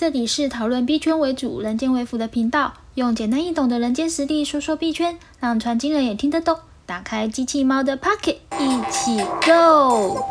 [0.00, 6.56] 这里是讨论币圈为主、人间为辅的频道，用简单易懂的人间实力说说币圈，让传经人也听得懂。
[6.86, 10.24] 打开机器猫的 Pocket，一起 Go！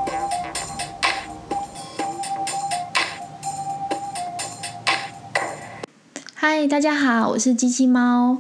[6.34, 8.40] 嗨，大家好，我是机器猫，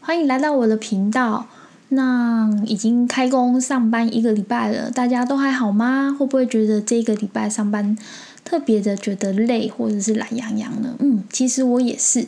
[0.00, 1.46] 欢迎来到我的频道。
[1.90, 6.14] 那已经开工上班一个礼拜了，大家都还好吗？
[6.18, 7.96] 会不会觉得这个礼拜上班？
[8.44, 12.26] 特别的觉得累或者是懒洋洋呢，嗯，其实我也是。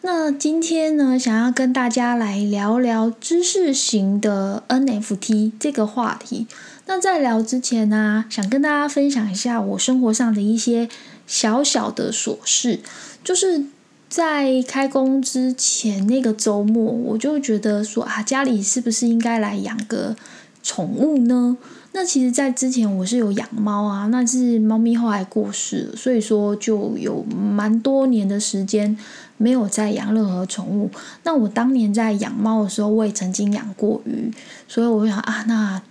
[0.00, 6.46] 那今天呢，想要跟大家来聊聊知识型的 NFT 这个话题。
[6.86, 10.88] 那在聊之前呢，想跟大家分享一下我生活上的一些
[11.26, 12.80] 小小的琐事。
[13.22, 13.64] 就是
[14.08, 20.16] 在开工之前那个周末，我就觉得说啊，家里是不是应该来养个
[20.62, 21.56] 宠物呢？
[21.92, 28.96] 那其实，在之前我是有养猫啊，那是猫咪后来过世了，所以说就有蛮多年的时间
[29.36, 30.90] 没有再养任何宠物。
[31.24, 34.30] 那我当年在养猫的时候，我也曾经养过鱼，
[34.68, 35.82] 所以我想啊，那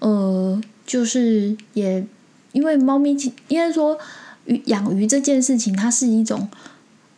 [0.00, 2.04] 呃，就是也
[2.52, 3.16] 因为猫咪，
[3.48, 3.96] 应该说
[4.44, 6.48] 鱼养鱼这件事情，它是一种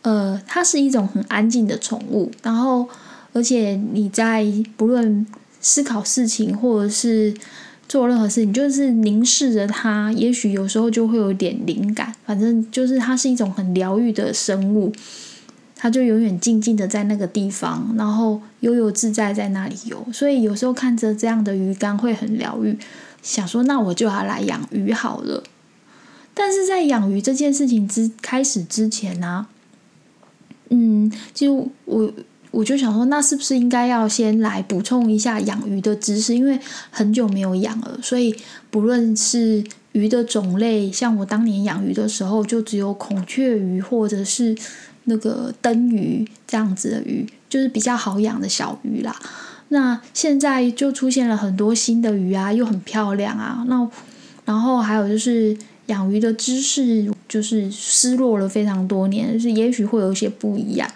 [0.01, 2.87] 呃，它是一种很安静的宠物，然后
[3.33, 5.25] 而且你在不论
[5.61, 7.33] 思考事情或者是。
[7.89, 12.13] 做任何事情就是凝视着它，也许有时候就会有点灵感。
[12.23, 14.93] 反正就是它是一种很疗愈的生物，
[15.75, 20.05] 它就永远静静的在那个地方，然后悠悠自在在那里游。
[20.13, 22.77] 所以有时候看着这样的鱼缸会很疗愈，
[23.23, 25.41] 想说那我就要来养鱼好了。
[26.35, 29.47] 但是在养鱼这件事情之开始之前呢，
[30.69, 32.11] 嗯，就我。
[32.51, 36.33] 我就想说，那是不是应该要先来补充一下养鱼的知识？
[36.33, 38.35] 因为很久没有养了，所以
[38.71, 44.57] 不论是鱼的种类，像我当年养鱼的时候，就只有孔雀鱼或者是
[45.03, 49.15] 那个灯鱼这样子的鱼，就是比较好养的小鱼啦。
[49.67, 53.63] 那现在就出现了很多新的鱼啊，又很漂亮啊。
[53.67, 53.87] 那
[54.45, 55.55] 然后还有就是
[55.85, 60.89] 养鱼的知识，就是失落了非常多年，就是也许会有一些不一样。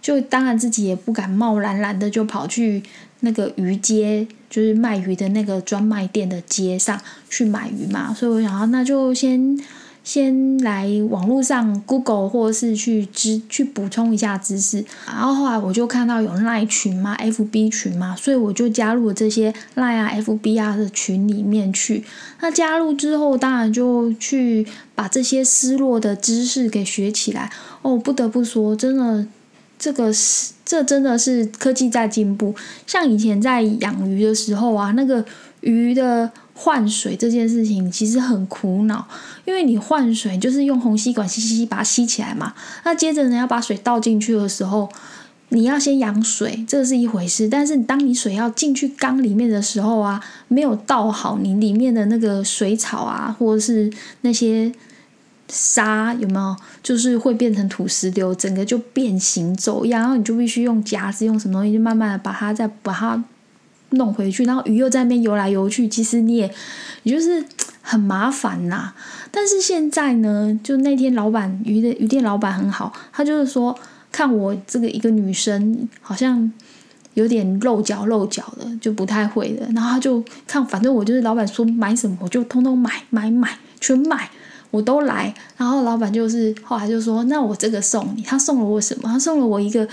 [0.00, 2.82] 就当然自己也不敢贸然然的就跑去
[3.20, 6.98] 那个鱼街，就是卖鱼的那个专卖店的街上
[7.28, 9.58] 去买鱼嘛，所以我想要那就先
[10.12, 22.02] 先来网络上 Google 或是去知去补充一下知识，然后后来我就看到有赖群嘛，FB 群嘛，所以我就加入了这些赖啊、FB 啊的群里面去。
[22.40, 24.66] 那加入之后，当然就去
[24.96, 27.48] 把这些失落的知识给学起来。
[27.82, 29.24] 哦，不得不说，真的。
[29.78, 32.54] 这个是，这真的是科技在进步。
[32.86, 35.24] 像以前在养鱼的时候啊，那个
[35.60, 39.06] 鱼的换水这件事情其实很苦恼，
[39.44, 42.54] 因为你换水就是用红吸管吸吸吸把它吸起来嘛。
[42.84, 44.88] 那接着呢要把水倒进去的时候，
[45.50, 47.48] 你要先养水，这是一回事。
[47.48, 53.92] 但是当你水要进去缸里面的时候啊，没有倒好，你里面的那个水草啊，或者是
[54.22, 54.72] 那些。
[55.52, 56.56] 沙有没有？
[56.80, 63.20] 就是会变成土石流，整个就变形走样，然后你就必须用夹子，用什么东西，就慢慢的把它再把它
[63.90, 66.52] 弄回去，然后鱼又在那边游来游去，其实你也，
[67.02, 67.44] 也就是
[67.82, 68.92] 很麻烦呐。
[69.30, 73.76] 但是现在呢，就那天老板鱼的鱼店老板很好，他就是说
[74.10, 76.52] 看我这个一个女生好像
[77.14, 84.30] 有点露脚露脚的，就不太会的，然后他就看，反正我就是老板说买什么我就通通买买买全买。
[84.72, 89.08] 我都来，然后老板就是后来就说：“那我这个送你。”他送了我什么？
[89.08, 89.84] 他送了我一个，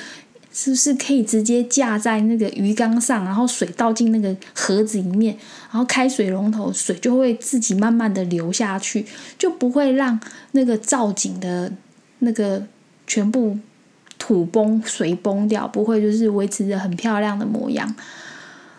[0.59, 5.37] 是不是可以直接架在那个鱼缸上，然后水倒进那个盒子里面，
[5.69, 9.05] 然后开水龙头，水就会自己慢慢的流下去，
[9.37, 10.19] 就不会让
[10.53, 11.71] 那个造景的
[12.19, 12.65] 那个
[13.05, 13.55] 全部
[14.17, 17.95] 土崩水崩掉，不会就是维持着很漂亮的模样。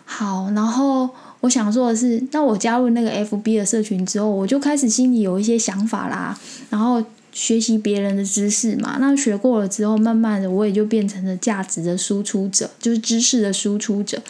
[0.03, 1.09] 好，然后。
[1.41, 6.37] 我想说的是，那我加入那个 FB 的社群之后，我就开始心里有一些想法啦，
[6.69, 7.01] 然后
[7.31, 8.97] 学习别人的知识嘛。
[8.99, 14.21] 那学过了之后，慢慢的我也就变成了价值的输出者，就是知识的输出者。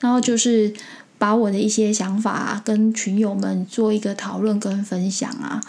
[0.00, 0.72] 然后就是
[1.18, 5.60] 把我的一些想法跟群友们做一个讨论跟分享啊。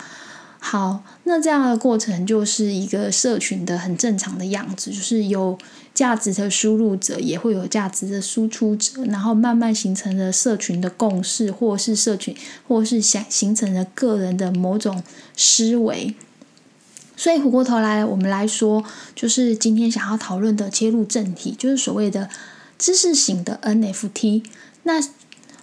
[0.59, 5.57] 好，那这样的过程就是一个社群的很正常的样子，就是有。
[5.91, 12.33] 价值的输入者也会有价值的输出者，然后慢慢形成了社群的共识，或是社群，
[12.65, 15.03] 或是想形成了个人的某种
[15.35, 16.15] 思维。
[17.19, 18.81] 所以回过头来，我们来说，
[19.13, 22.29] 就是今天想要讨论的切入正题，就是所谓的
[22.77, 24.45] 知识型的 NFT。
[24.83, 25.03] 那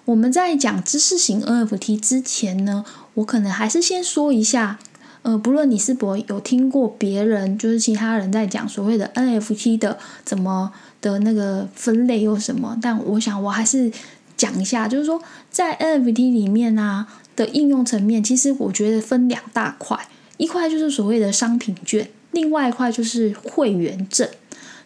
[0.04, 4.78] 我们在讲知识型 NFT 之前呢，我可能还是先说一下。
[5.22, 10.70] 呃，不论你是否有听过别人，就是其他人在讲所谓的 NFT 的怎么
[11.00, 13.90] 的那个分类又什么，但我想我还是
[14.36, 15.20] 讲一下，就是说
[15.50, 19.98] 在 NFT 里面啊的应用层面，其实我觉得分两大块，
[20.36, 24.28] 一块就是所谓的商品券，另外一块就是会员证。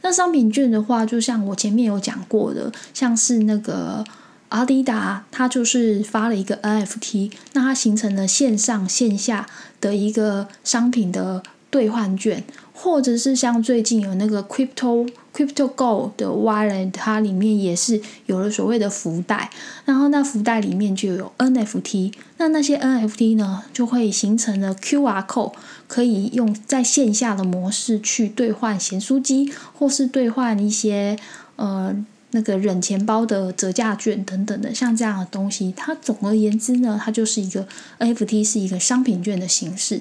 [0.02, 4.05] 那商品券的话，就像我前面有讲过的，像是那个。
[4.50, 9.47] 阿迪达它就是发了一个 NFT，那它形成了线上线下
[9.81, 12.43] 的一个商品的兑换券，
[12.73, 19.50] 或者是像最近有那个 Crypto Crypto Go 的 Wallet，它里面也是有了所谓的福袋，
[19.85, 25.55] 然后那福袋里面就有 NFT，那那些 NFT 呢就会形成了 QR code，
[25.87, 31.17] 可以用在线下的模式去兑换咸酥鸡，或是兑换一些
[31.56, 32.05] 呃。
[32.32, 37.67] 那个忍钱包的折价券等等的，像这样的东西，它总而言之呢，它就是一个
[37.99, 40.00] NFT 是一个商品券的形式。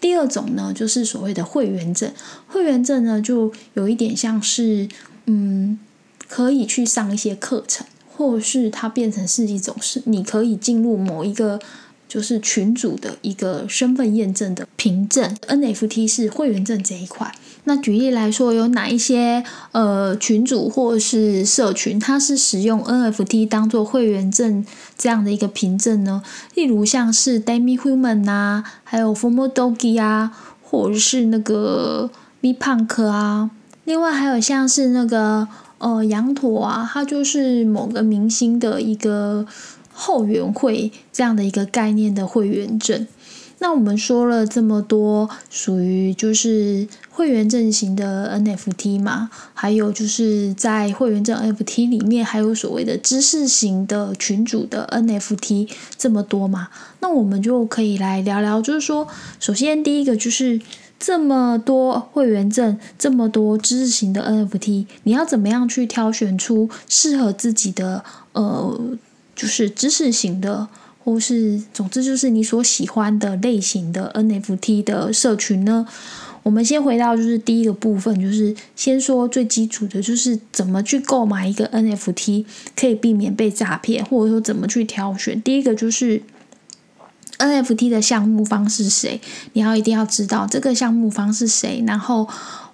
[0.00, 2.10] 第二种呢，就是所谓的会员证。
[2.46, 4.88] 会员证呢，就有一点像是，
[5.26, 5.78] 嗯，
[6.28, 7.86] 可以去上一些课程，
[8.16, 11.60] 或是它变成是一种是你可以进入某一个。
[12.10, 17.32] 就是群组的一个身份验证的凭证，NFT 是会员证这一块。
[17.70, 24.66] 那举例来说，有哪一些呃群主或是社群，它是使用 NFT 当做会员证
[24.98, 26.20] 这样的一个凭证呢？
[26.56, 33.48] 例如像是 Demi Human 啊，还有 Formo Doggy 啊，或者是那个 V Punk 啊，
[33.84, 35.46] 另外还有像是那个
[35.78, 39.46] 呃羊驼啊，它就是某个明星的一个。
[39.92, 43.06] 后援会这样的一个概念的会员证，
[43.58, 46.88] 那我们说了这么多，属于就是
[47.20, 55.68] 会员证型的 NFT 嘛，还有就是在会员证 NFT 里面，还有所谓的知识型的群主的 NFT
[55.98, 56.68] 这么多嘛，
[57.00, 59.06] 那我们就可以来聊聊，就是说，
[59.38, 60.58] 首先第一个就是
[60.98, 68.02] 这么多会员证，这么多知识型的 NFT，你要怎么样去挑选出适合自己的
[68.32, 68.80] 呃？
[69.36, 70.68] 就是知识型的，
[71.04, 75.86] 或是总之就是你所喜欢的类型的 NFT 的社群呢？
[76.42, 82.44] 我们先回到就是第一个部分，就是先说最基础的，就是怎么去购买一个 NFT
[82.74, 85.40] 可以避免被诈骗，或者说怎么去挑选。
[85.42, 86.22] 第一个就是
[87.38, 89.20] NFT 的项目方是谁，
[89.52, 92.28] 你要一定要知道这个项目方是谁，然后。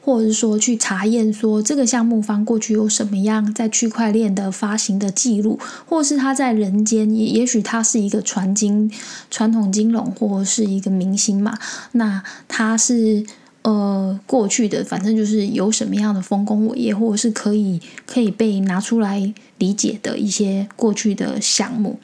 [0.06, 8.88] 或者是说去查验说这个项目方过去有什么样在区块链的发行的记录，或是他在人间也也许他是一个传金
[9.32, 11.58] 传统金融或是一个明星嘛，
[11.90, 13.26] 那他是
[13.66, 21.98] 呃过去的反正就是有什么样的丰功伟业，或者是可以可以被拿出来理解的一些过去的项目。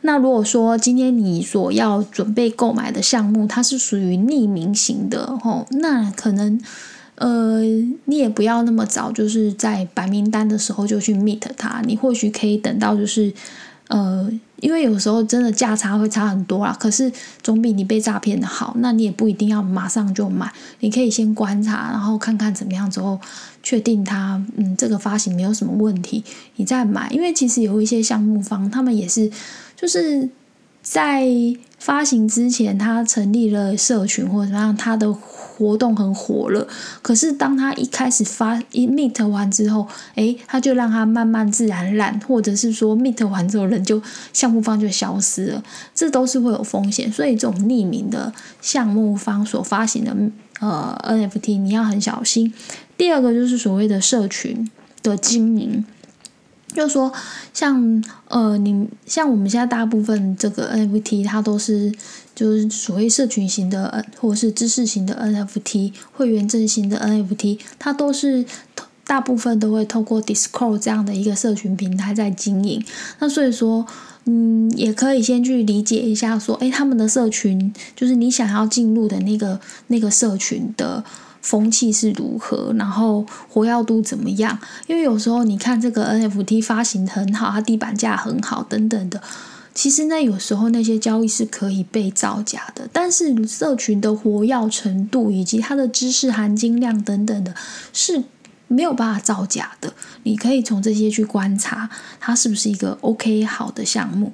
[0.00, 6.58] 那如果说今天你所要准备购买的项目它是属于匿名型的吼，那可能。
[7.20, 7.60] 呃，
[8.04, 11.82] 你也不要那么早，就是在白名单的时候就去 meet 他。
[11.84, 13.32] 你或许可以等到，就是
[13.88, 16.76] 呃，因为有时候真的价差会差很多啦。
[16.78, 17.10] 可是
[17.42, 18.74] 总比你被诈骗的好。
[18.78, 23.20] 那你也不一定要马上就买，你可以先观察，然后看看怎么样之后，
[23.62, 26.24] 确定他嗯这个发行没有什么问题，
[26.56, 27.08] 你再买。
[27.10, 29.30] 因为其实有一些项目方，他们也是
[29.76, 30.28] 就是
[30.82, 31.26] 在
[31.78, 35.14] 发行之前，他成立了社群或者怎么样，他的。
[35.58, 36.66] 活动很火热，
[37.02, 44.00] 可是当他一开始发一 meet 完之后，诶，他就让他慢慢自然烂，或者是说 meet 完之后人就
[44.32, 45.62] 项目方就消失了，
[45.92, 47.10] 这都是会有风险。
[47.10, 50.16] 所以这种匿名的项目方所发行的
[50.60, 52.54] 呃 NFT 你要很小心。
[52.96, 54.70] 第二个就是所谓的社群
[55.02, 55.84] 的经营。
[56.74, 57.10] 就说
[57.54, 61.90] 像呃，你像我们现在大部分这个 NFT，它都是
[62.38, 68.44] 就是所谓社群型的，或是知识型的 NFT，会员证型的 NFT，它都是
[69.04, 72.80] 大部分都会透过 Discord 这样的一个社群平台在经营。
[73.18, 73.84] 那所以说，
[74.26, 81.02] 嗯，也可以先去理解一下，说，诶，他们的社群就是你想要进入的那个那个社群的。
[81.40, 84.58] 风气是如何，然后活跃度怎么样？
[84.88, 89.22] 因为有时候你看这个 NFT 发行很好，它地板价很好等等的，
[89.78, 92.88] 其实呢有时候那些交易是可以被造假的。
[92.92, 97.54] 但是社群的活跃程度以及它的知识含金量等等的，
[97.92, 98.24] 是
[98.66, 99.94] 没有办法造假的。
[100.24, 104.32] 你可以从这些去观察，它是不是一个 OK 好的项目，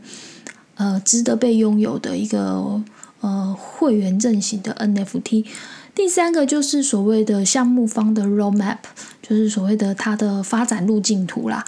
[0.76, 2.82] 呃，值得被拥有的一个
[3.20, 5.44] 呃会员阵型的 NFT。
[5.94, 8.78] 第三个就是所谓的项目方的 roadmap，
[9.20, 11.62] 就是所谓的它的发展路径图啦。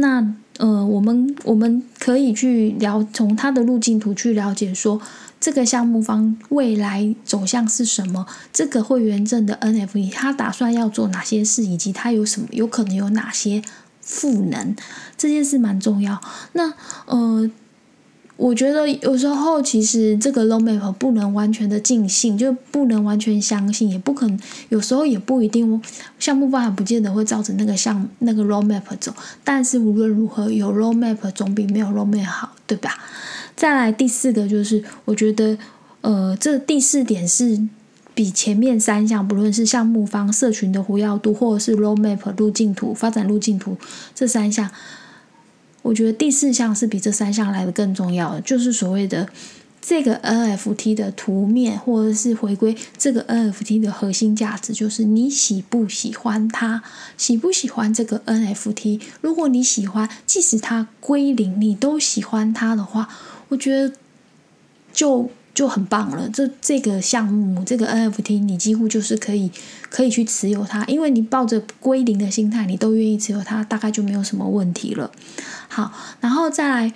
[0.00, 5.00] 那呃，我们我们可以去了从他的路径图去了解说，
[5.40, 8.26] 这个项目方未来走向是什么？
[8.52, 13.62] 这个会员证的 NFT，他打算要做哪些事，以及他有什么有可能有哪些
[14.00, 14.76] 赋能？
[15.16, 16.20] 这件事蛮重要。
[16.52, 16.72] 那
[17.06, 17.50] 呃。
[18.38, 25.82] 我觉得有时候其实这个 roadmap 不能完全的尽信，就不能完全相信，也不可能，有时候也不一定
[26.20, 29.12] 项目方案不见得会照着那个项那个 roadmap 走。
[29.42, 32.96] 但是无论如何，有 roadmap 总比没有 roadmap 好，对吧？
[33.56, 35.58] 再来第四个就是，我觉得
[36.02, 37.60] 呃，这第四点是
[38.14, 43.76] 比前面三项，不论是项目方、社群的活跃度，或者是 roadmap 路径图、发展路径图
[44.14, 44.70] 这三项。
[45.82, 49.28] 我觉得第四项是比这三项来的更重要的，就是所谓的
[49.80, 56.82] 这个 NFT 的图面，或者是回归这个 NFT 的核心价值，就是你喜不喜欢它，
[57.16, 59.00] 喜不喜欢这个 NFT。
[59.20, 63.08] 如果你喜欢，即使它归零，你都喜欢它的话，
[63.48, 63.94] 我觉得
[64.92, 65.30] 就。
[65.58, 69.50] 就很棒了，这这个项目这个 NFT 你几乎就是可以
[69.90, 75.10] 可以去持有它，因为你抱着归零的心态，你都愿意持有它，大概就没有什么问题了。
[75.66, 76.92] 好，然后再来，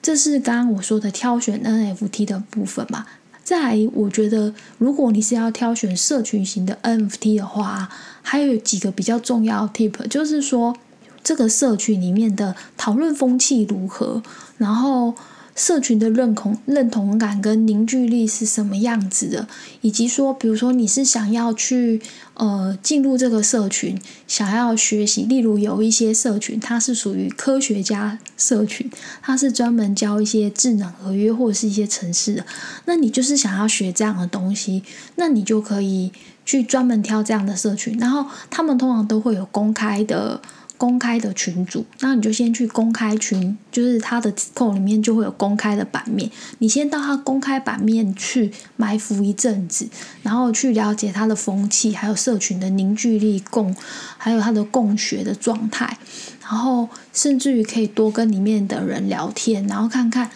[0.00, 3.04] 这是刚刚我说的挑选 NFT 的部分嘛？
[3.44, 7.90] 再来，我觉得如果你是要挑选社群型的 NFT 的话，
[8.22, 10.74] 还有几个比较重要 tip，就是说
[11.22, 14.22] 这个社群里面的讨论风气如何，
[14.56, 15.14] 然后。
[15.54, 19.46] 社群的认同、认同感跟凝聚力是什么样子的？
[19.82, 22.00] 以及说，比如说你是想要去
[22.34, 28.90] 呃进入这个社群，想要学习，例如有一些社群，它是属于科学家社群，
[29.20, 32.46] 它是专门教一些智能合约或者是一些城市的，
[32.86, 34.82] 那你就是想要学这样的东西，
[35.16, 36.10] 那你就可以
[36.46, 40.40] 去专门挑这样的社群，然后他们通常都会有公开的。
[40.82, 49.88] 公开的群组，那你就先去公开群，就是他的扣里面就会有公开的版面，你先到他公开版面去埋伏一阵子，
[50.24, 53.72] 然后去了解他的风气，还有社群的凝聚力共，
[54.18, 55.96] 还有他的共学的状态，
[56.42, 60.32] 然后甚至于可以多跟里面的人聊天，然后看看。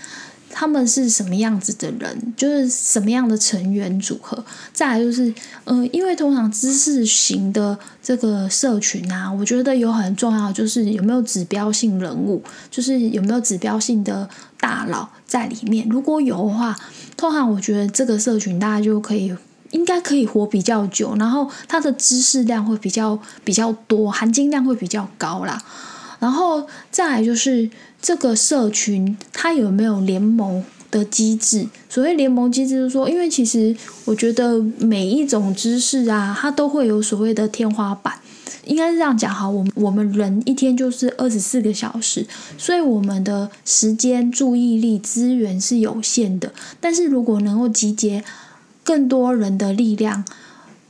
[0.59, 2.33] 他们是什么样子的人？
[2.35, 4.43] 就是什么样的成员组合？
[4.73, 5.31] 再来就是，
[5.65, 14.27] 呃，因为通常知识型的这个社群啊，我觉得有很重要，就是有没有指标性人物，就是有没有指标性的
[14.59, 15.87] 大佬在里面。
[15.91, 16.75] 如果有的话，
[17.19, 19.37] 通常我觉得这个社群大家就可以，
[19.73, 25.63] 应该可以活比较久，然后它的知识量会比较比较多，含金量会比较高啦。
[26.19, 27.69] 然后再来就是
[28.01, 31.67] 这个社群，它有没有联盟的机制？
[31.89, 38.15] 所谓联盟机制，就是说，因为其实我觉得每一种知识啊，它都会有所谓的天花板。
[38.65, 42.27] 应该是这样讲哈，我们我们人一天就是二十四个小时，
[42.59, 46.53] 所以我们的时间、注意力、资源是有限的。
[46.81, 48.25] 但是如果能够集结
[48.83, 50.25] 更多人的力量，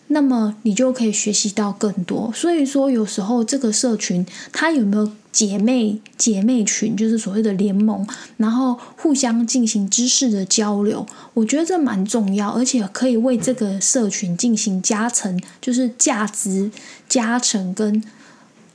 [0.09, 2.33] 那么你就可以学习到更多。
[2.33, 16.71] 所以说，有时候这个社群它有没有姐妹姐妹群，就是所谓的联盟，然后互相进行知识的交流，我觉得这蛮重要，而且可以为这个社群进行加成，就是价值
[17.09, 18.03] 加成跟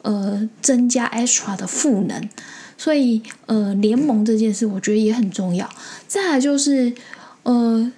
[0.01, 2.29] 呃增加 extra 的赋能。
[2.77, 5.69] 所以呃，联盟这件事我觉得也很重要。
[6.07, 6.93] 再来就是
[7.43, 7.91] 呃。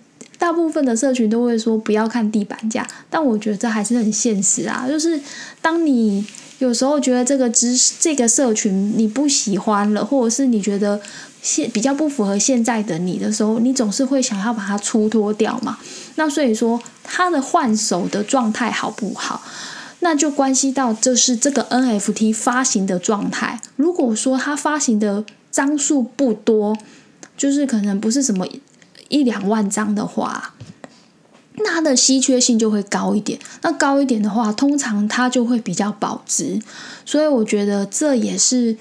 [0.44, 4.86] 大部分的社群都会说不要看地板价，但我觉得这还是很现实啊。
[4.86, 5.18] 就是
[5.62, 6.28] 当你
[6.60, 11.00] 有时候觉得这个知识、这个社群你不喜欢了，或者是你觉得
[11.42, 15.78] 现比较不符合现在的你的时候，你总是会想要把它出脱掉嘛。
[16.16, 19.42] 那所以说，它的换手的状态好不好，
[20.02, 23.62] 那就关系到这是这个 NFT 发行的状态。
[23.78, 26.78] 如果说它发行的张数不多，
[27.38, 28.46] 就是可能不是什么。
[29.14, 30.56] 一两万张的话，
[31.58, 33.38] 那它的稀缺性就会高一点。
[33.62, 36.60] 那高一点的话，通常它就会比较保值。
[37.06, 38.76] 所以我觉得这也是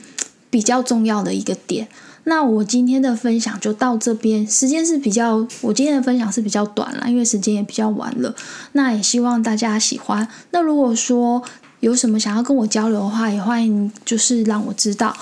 [0.49, 1.87] 比较重要的一个点。
[2.25, 8.35] 那我今天的分享就到这边，时间是比较，我今天的分享是比较短了，因为时间也比较晚了。
[8.73, 10.27] 那也希望大家喜欢。
[10.53, 11.43] 那如果说
[11.81, 15.15] 有什么想要跟我交流的话，也欢迎就是让我知道。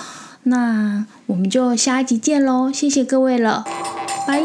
[0.45, 3.65] 那我们就下一集见喽，谢谢各位了。
[4.27, 4.41] 拜